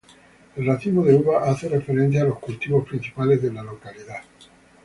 El 0.55 0.65
racimo 0.65 1.03
de 1.03 1.13
uva 1.13 1.43
hace 1.43 1.69
referencia 1.69 2.23
a 2.23 2.25
los 2.25 2.39
cultivos 2.39 2.89
principales 2.89 3.39
de 3.39 3.53
la 3.53 3.61
localidad. 3.61 4.23